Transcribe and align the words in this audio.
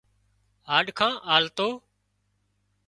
هاڏکان 0.69 1.13
آلتو 1.35 1.69